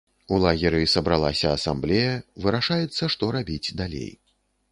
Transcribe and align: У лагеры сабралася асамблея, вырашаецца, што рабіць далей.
У 0.35 0.37
лагеры 0.43 0.79
сабралася 0.93 1.51
асамблея, 1.57 2.15
вырашаецца, 2.45 3.03
што 3.17 3.23
рабіць 3.35 3.75
далей. 3.83 4.11